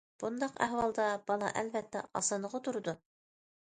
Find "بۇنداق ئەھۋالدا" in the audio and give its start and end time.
0.21-1.05